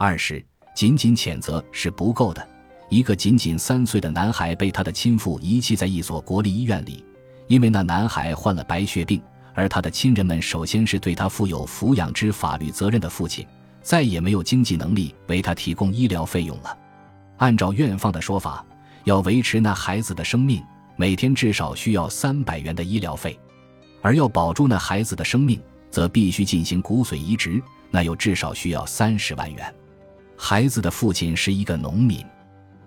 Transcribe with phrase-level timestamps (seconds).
[0.00, 0.40] 二是，
[0.76, 2.48] 仅仅谴责是不够的。
[2.88, 7.04] 一个仅仅三岁的男孩被他的亲父遗弃在一所国立医院里，
[7.48, 9.20] 因为那男孩患了白血病，
[9.54, 13.44] 而他的亲人们首先是对他负有抚养之法律责任的父亲，
[13.82, 16.78] 再也没有经济能力为他提供医疗费用了。
[17.38, 18.64] 按照院方的说法，
[19.02, 20.62] 要维持那孩子的生命，
[20.94, 23.36] 每天至少需要三百元的医疗费，
[24.00, 25.60] 而要保住那孩子的生命，
[25.90, 27.60] 则必须进行骨髓移植，
[27.90, 29.74] 那又至少需要三十万元。
[30.40, 32.24] 孩子的父亲是一个农民。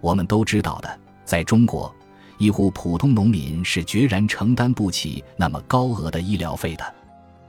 [0.00, 1.94] 我们都知道的，在中国，
[2.38, 6.94] 一户普通农民是决然承担不起那么高额的医疗费的，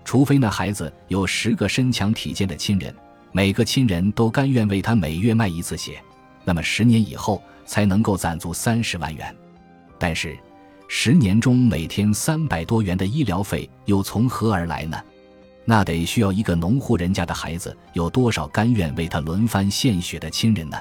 [0.06, 2.94] 除非那孩子有十个身强体健的亲人，
[3.32, 6.02] 每个亲人都甘愿为他每月卖一次血，
[6.46, 9.36] 那么十年以后才能够攒足三十万元。
[10.00, 10.38] 但是，
[10.88, 14.98] 十年中每天三百多元的医疗费又从何而来呢？
[15.70, 20.78] 那得需要一个农户人家的孩子有多少甘愿为他轮番献血的亲人呢？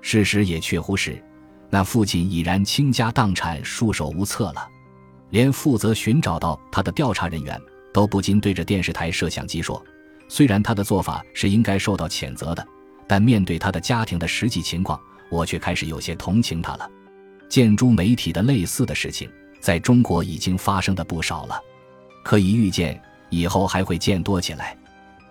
[0.00, 1.22] 事实也确乎是，
[1.68, 4.66] 那父亲已然倾家荡产、束手无策了，
[5.28, 7.60] 连负责寻找到他的调查人员
[7.92, 9.84] 都不禁对着电视台摄像机说
[10.26, 12.66] ：“虽然他的做法是应该受到谴责的，
[13.06, 14.98] 但面对他的家庭的实际情况，
[15.30, 16.90] 我却开始有些同情他了。”
[17.46, 21.60] 建筑媒体的类似的事情，在中国已经发生的不少了，
[22.24, 22.98] 可以预见
[23.36, 24.76] 以后还会见多起来。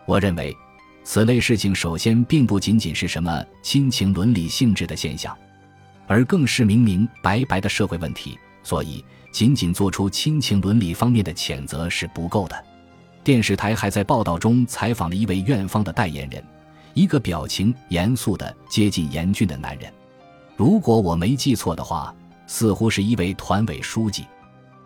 [0.05, 0.55] 我认为。
[1.05, 5.37] 此类事情首先并不仅仅是什么亲情伦理性质的现象，
[6.07, 8.39] 而更是明明白白的社会问题。
[8.63, 12.65] 所以，仅仅做出亲情伦理方面的谴责是不够的。
[13.21, 16.41] 电视台还在报道中采访了一位院方的代言人，
[16.93, 19.91] 一个表情严肃的接近严峻的男人。
[20.55, 22.15] 如果我没记错的话，
[22.47, 24.25] 似乎是一位团委书记。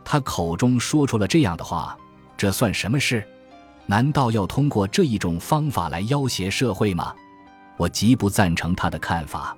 [0.04, 1.96] 他口中说出了这样的话
[2.38, 3.24] ：“这算什么事？”
[3.90, 7.16] 难道要通过这一种方法来要挟社会吗？
[7.78, 9.56] 我极不赞成他的看法。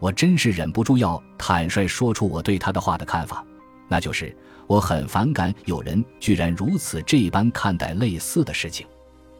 [0.00, 3.44] 我真是忍不住要坦率说出我对他的话的看法，
[3.86, 8.86] 那就是我很反感有人居然如此这般看待类似的事情。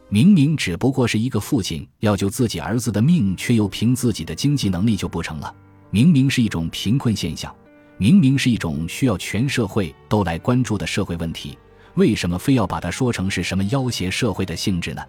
[0.08, 5.52] 明明只不过是一个父亲要救自己儿子的命，却又凭自己的经济能力就不成了；
[5.90, 7.52] 明明是一种贫困现象，
[7.96, 11.58] 明明是一种需要全社会都来关注的社会问题。
[12.00, 15.02] 为什么非要把它说成是什么要挟社会的性质呢？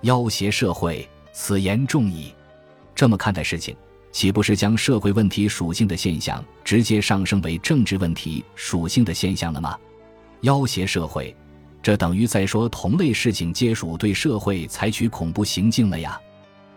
[0.00, 2.32] 要挟社会，此言重矣。
[2.94, 3.76] 这么看待事情，
[4.12, 9.78] 岂不是将社会问题属性的现象直接上升为政治问题属性的现象了吗？
[10.40, 11.36] 要挟社会，
[11.82, 16.18] 这等于在说同类事情皆属对社会采取恐怖行径了呀。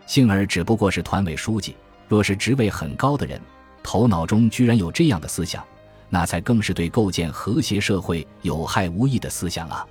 [0.05, 1.77] 幸而只不过是团委书记，
[2.09, 3.39] 若是职位很高的人，
[3.81, 5.63] 头脑中居然有这样的思想。
[6.09, 9.85] 那才更是对构建和谐社会有害无益的思想啊！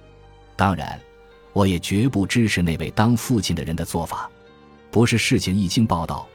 [0.56, 0.98] 当然，
[1.52, 4.30] 我也绝不支持那位当父亲的人的做法。
[4.90, 6.26] 不是事情一经报道，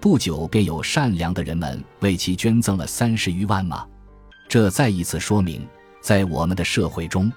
[0.00, 3.86] 不久便有善良的人们为其捐赠了三十余万吗？
[4.48, 5.66] 这再一次说明，
[6.00, 7.32] 在我们的社会中，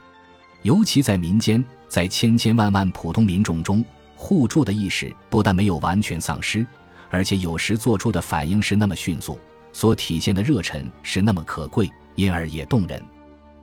[0.64, 3.86] 尤其在民间，在千千万万普通民众中，
[4.16, 6.66] 互助的意识不但没有完全丧失，
[7.10, 9.38] 而且有时做出的反应是那么迅速，
[9.74, 11.90] 所体现的热忱是那么可贵。
[12.16, 13.02] 因而也动人。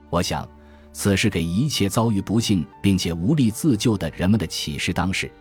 [0.09, 0.45] 我想，
[0.91, 5.31] 此事给一切遭遇不幸并且无力自救的人们的启示当是：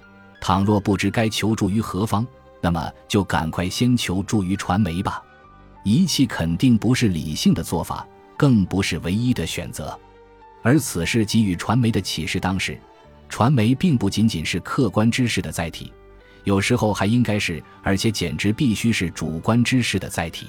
[0.43, 2.25] 倘若不知该求助于何方，
[2.61, 5.23] 那么就赶快先求助于传媒吧。
[5.85, 8.07] 遗弃肯定不是理性的做法，
[8.37, 9.99] 更不是唯一的选择。
[10.63, 12.79] 而此事给予传媒的启示当是：
[13.29, 15.91] 传媒并不仅仅是客观知识的载体，
[16.45, 20.47] 有时候还应该是，而且简直必须是主观知识的载体。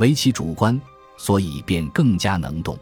[0.00, 0.78] 唯其主观。
[1.16, 2.78] 所以便更加能动，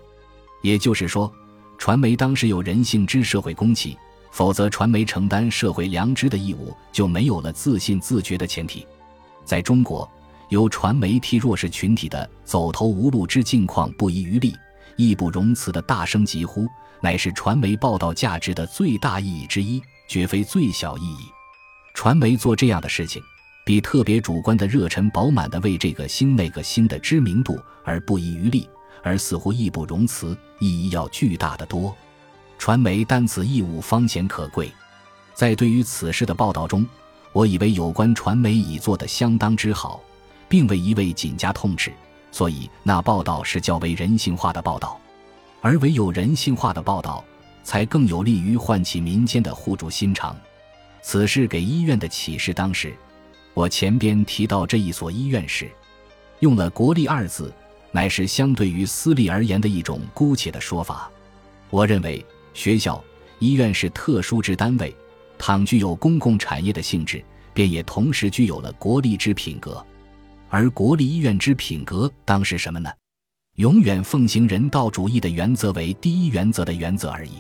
[0.63, 1.29] 也就是说，
[1.77, 3.99] 传媒当时有人性之社会公器，
[4.31, 8.87] 否则传媒承担社会良知的义务就没有了自信自觉的前提。
[9.45, 10.09] 在中国，
[10.51, 14.55] 由传媒替弱势群体的走投无路之境况不遗余力、
[14.97, 16.65] 义不容辞的大声疾呼，
[17.01, 21.27] 乃是传媒报道价值的最大意义之一，绝非最小意义。
[21.93, 23.21] 传媒做这样的事情。
[23.69, 28.67] 比特别主观的热忱饱满的为这个星那个星的知名度而不遗余力，
[29.03, 31.95] 而似乎义不容辞，意义要巨大的多。
[32.57, 34.73] 传媒担此义务方显可贵。
[35.35, 36.87] 在对于此事的报道中，
[37.35, 40.01] 我以为有关传媒已做得相当之好，
[40.49, 41.93] 并未一味紧加痛斥，
[42.33, 44.99] 所以那报道是较为人性化的报道。
[45.61, 47.23] 而唯有人性化的报道，
[47.63, 50.35] 才更有利于唤起民间的互助心肠。
[51.03, 52.97] 此事给医院的启示当时。
[53.59, 55.69] 我前边提到这一所医院时，
[56.39, 57.53] 用了“国立”二字，
[57.91, 61.11] 乃是相对于私立而言的一种姑且的说法。
[61.69, 62.25] 我认为，
[62.55, 63.03] 学校、
[63.41, 64.95] 医院是特殊之单位，
[65.41, 67.21] 倘具有公共产业的性质，
[67.53, 69.85] 便也同时具有了国立之品格。
[70.49, 72.89] 而国立医院之品格当是什么呢？
[73.57, 77.33] 永远奉行人道主义的原则为第一原则的原则而已。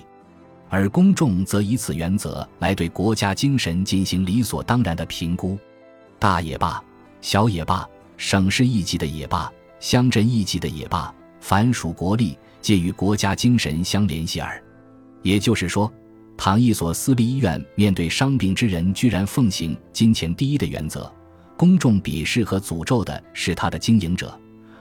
[0.68, 5.56] 而公众则以此原则来对国家精神进行理所当然的评估，
[6.18, 6.82] 大也罢，
[7.20, 9.50] 小也罢，省市一级的也罢，
[9.80, 14.62] 乡镇一级的也罢，凡属国力，皆与国家精神相联系耳。
[15.22, 15.92] 也就是说，
[16.36, 21.12] 倘一所私立医院面对伤病之人，居然奉行金钱第一的原则，
[21.56, 24.28] 公众鄙视和诅咒的是他的经营者；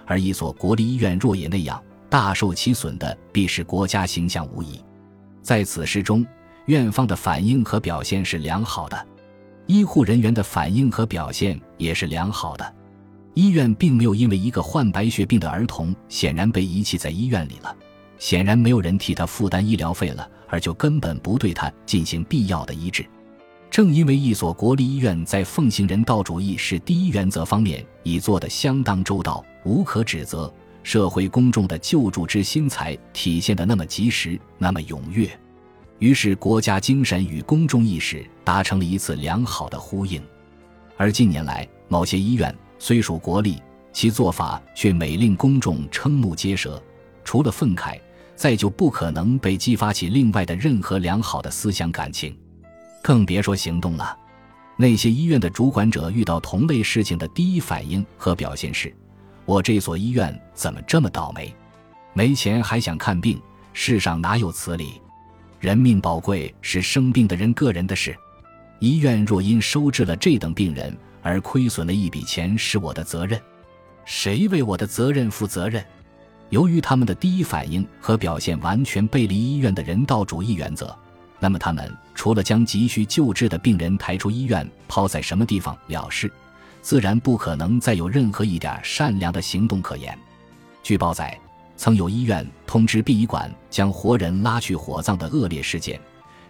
[0.06, 4.80] 而一所国立医院若也那样，大受其损的必是国家形象无疑。
[5.42, 6.26] 在此事中，
[6.66, 9.08] 院方的反应和表现是良好的，
[9.68, 12.76] 医护人员的反应和表现也是良好的。
[13.34, 17.76] 医院并没有因为一个患白血病的儿童显然被遗弃在医院里了。
[18.18, 23.06] 显然没有人替他负担医疗费了，而就根本不对他进行必要的医治。
[23.70, 35.30] 正因为一所国立医院在奉行人道主义是第一原则方面已做得相当周到，无可指责，社会公众的救助之心才体现得那么及时，那么踊跃，
[36.00, 40.22] 于是国家精神与公众意识达成了一次良好的呼应。
[40.96, 43.62] 而近年来，某些医院虽属国立，
[43.92, 46.82] 其做法却每令公众瞠目结舌，
[47.24, 48.00] 除了愤慨。
[48.36, 52.38] 再就不可能被激发起另外的任何良好的思想感情，
[53.02, 54.16] 更别说行动了。
[54.76, 58.96] 那些医院的主管者遇到同类事情的第一反应和表现是
[59.44, 61.52] ：“我这所医院怎么这么倒霉？
[62.14, 63.42] 没钱还想看病？
[63.74, 65.02] 世上哪有此理？
[65.60, 68.16] 人命宝贵是生病的人个人的事，
[68.80, 73.42] 医院若因收治了这等病人而亏损了一笔钱，是我的责任，
[74.06, 75.84] 谁为我的责任负责任？”
[76.50, 80.96] 由于他们的第一反应和表现完全背离医院的人道主义原则，
[81.40, 86.32] 那么他们除了将急需救治的病人抬出医院抛在什么地方了事，
[86.82, 90.18] 自然不可能再有任何一点善良的行动可言。
[90.84, 91.38] 据报载，
[91.78, 95.98] 曾有医院通知殡仪馆将活人拉去火葬的恶劣事件，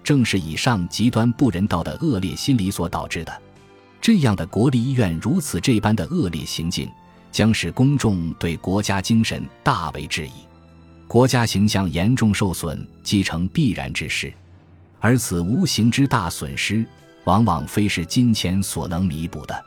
[0.03, 3.41] 正是以上极端不人道的恶劣心理所导致的。
[4.01, 6.89] 这样的国立医院如此这般的恶劣行径。
[7.29, 10.31] 将使公众对国家精神大为质疑，
[11.07, 14.33] 国家形象严重受损，即成必然之事。
[14.99, 16.83] 而此无形之大损失，
[17.25, 19.65] 往往非是金钱所能弥补的。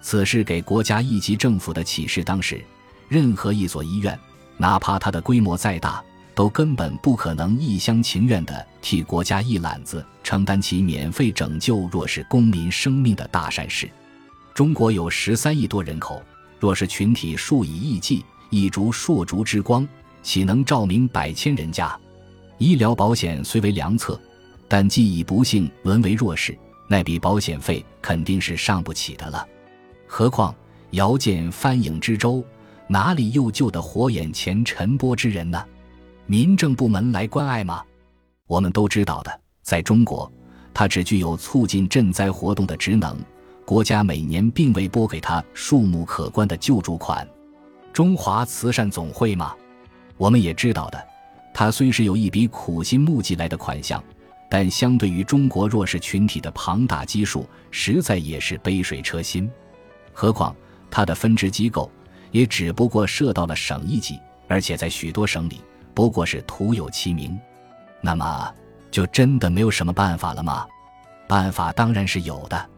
[0.00, 2.64] 此事给国家一级政府的启示当时：
[3.08, 4.18] 任何一所医院，
[4.56, 6.02] 哪怕它的规模再大，
[6.34, 13.90] 都根本不可能一厢情愿地替国家一揽子承担起免费拯救弱势公民生命的大善事。
[14.54, 16.22] 中国有十三亿多人口。
[16.60, 19.86] 若是群体数以亿计，一烛烁烛之光，
[20.22, 21.94] 岂能照明百千人家？
[22.56, 24.18] 医疗保险虽为良策，
[24.66, 26.56] 但既已不幸沦为弱势，
[26.88, 29.46] 那笔保险费肯定是上不起的了。
[30.06, 30.54] 何况
[30.92, 32.42] 遥见翻影之舟，
[32.86, 35.64] 哪里又救得活眼前陈波之人呢？
[36.26, 37.82] 民政部门来关爱吗？
[38.46, 40.30] 我们都知道的，在中国，
[40.72, 43.18] 它只具有促进赈灾活动的职能。
[43.64, 47.26] 国家每年并未拨给他数目可观的救助款，
[47.94, 49.54] 中华慈善总会嘛，
[50.18, 51.02] 我们也知道的，
[51.54, 54.04] 他虽是有一笔苦心募集来的款项，
[54.50, 59.50] 但相对于中国弱势群体的庞大基数，实在也是杯水车薪。
[60.12, 60.54] 何况
[60.90, 61.90] 他的分支机构
[62.34, 65.60] 也只不过设到了省一级，而且在许多省里
[65.94, 67.38] 不过是徒有其名，
[68.00, 68.52] 那么
[68.90, 70.66] 就真的没有什么办法了吗？
[71.28, 72.70] 办法当然是有的。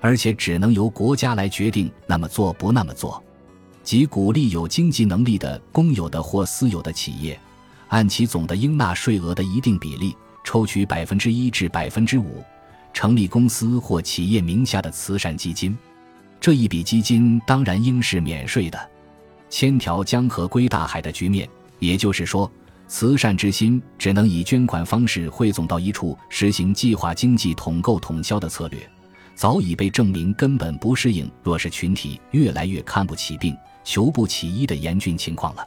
[0.00, 3.22] 而且只能由国家来决定，那么做不那么做，
[3.82, 7.38] 即鼓励有经济能力的公有的或私有的企业，
[7.88, 12.42] 按其总的应纳税额的一定比例抽取百分之一至百分之五，
[12.94, 15.76] 成立公司或企业名下的慈善基金。
[16.40, 18.93] 这一笔基金当然应是免税的。
[19.56, 22.50] 千条江河归大海的局面，也就是说，
[22.88, 28.80] 慈善之心只能以捐款方式汇总到一处，实行计划经济统购统销的策略。
[29.36, 35.64] 早已被证明根本不适应弱势群体越来越看不起病、求不起医的严峻情况了。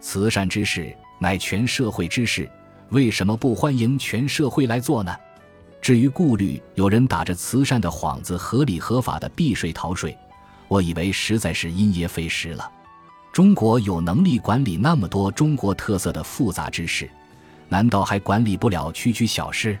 [0.00, 2.50] 慈善之事乃全社会之事，
[2.88, 5.14] 为什么不欢迎全社会来做呢？
[5.82, 10.16] 至于顾虑有人打着慈善的幌子合理合法的避税逃税，
[10.66, 12.72] 我以为实在是因噎废食了。
[13.38, 17.08] 中国有能力管理那么多中国特色的复杂之事，
[17.68, 19.78] 难道还管理不了区区小事？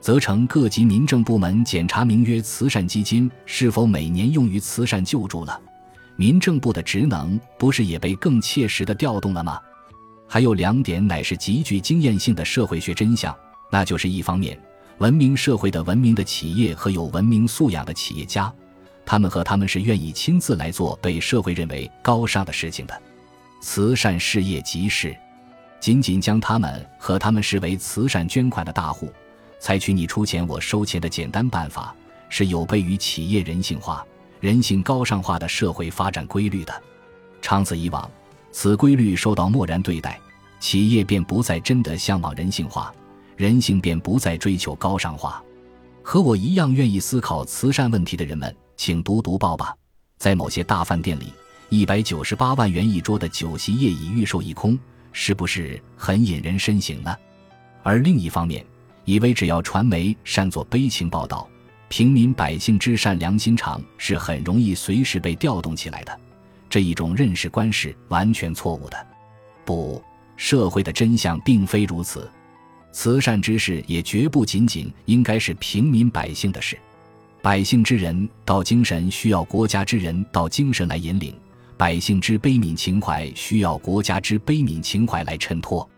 [0.00, 5.60] 责成各级民政部门检查名曰慈善基金是否每年用于慈善救助了，
[6.16, 9.60] 民政部的职能不是也被更切实的调动了吗？
[10.26, 13.32] 还有两点乃是极具经验性的社会学真相，
[13.70, 14.60] 那就是一方面，
[14.98, 18.52] 文明社会的文明的企业和有文明素养的企业家，
[19.08, 23.02] 他们和他们是愿意亲自来做被社会认为高尚的事情的。
[23.62, 25.16] 慈善事业即是，
[25.80, 29.10] 仅仅将他们和他们视为慈善捐款的大户，
[29.58, 31.96] 采取你出钱我收钱的简单办法，
[32.28, 34.06] 是有悖于企业人性化、
[34.40, 36.82] 人性高尚化的社会发展规律的。
[37.40, 38.10] 长此以往，
[38.52, 40.20] 此规律受到漠然对待，
[40.60, 42.92] 企业便不再真的向往人性化，
[43.38, 45.42] 人性便不再追求高尚化。
[46.02, 49.76] 和我一样愿意思考慈善问题的人们，请读读报吧。
[50.18, 51.34] 在某些大饭店里，
[51.68, 54.78] 一百九十八万元一桌的酒席业已预售一空，
[55.12, 57.14] 是不是很引人深省呢？
[57.82, 58.64] 而另一方面，
[59.04, 61.46] 以为只要传媒善做悲情报道，
[61.88, 66.20] 平民百姓之善良心肠是很容易随时被调动起来的。
[66.70, 69.06] 这一种认识观是完全错误的，
[69.64, 70.00] 不，
[70.36, 72.30] 社会的真相并非如此。
[72.92, 76.78] 慈善之事也绝不仅仅应该是平民百姓的事，
[77.40, 81.32] 百姓之人道精神需要国家之人道精神来引领，
[81.76, 85.88] 百姓之悲悯情怀需要国家之悲悯情怀来衬托。